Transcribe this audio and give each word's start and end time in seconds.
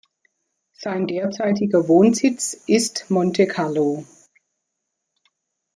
Sein 0.73 1.05
derzeitiger 1.05 1.87
Wohnsitz 1.87 2.53
ist 2.65 3.11
Monte 3.11 3.45
Carlo. 3.45 4.03